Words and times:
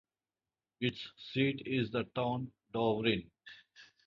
Its 0.79 0.97
seat 1.31 1.61
is 1.67 1.91
the 1.91 2.05
town 2.15 2.51
Douvrin. 2.73 3.29